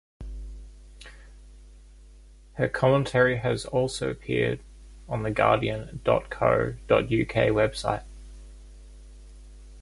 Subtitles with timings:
[2.53, 4.59] Her commentary has also appeared
[5.07, 7.11] on the guardian dot co dot uk
[7.53, 8.03] website.